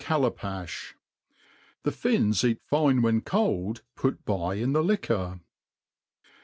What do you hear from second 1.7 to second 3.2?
The fins eat fine